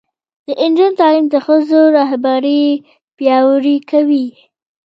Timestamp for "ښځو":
1.45-1.81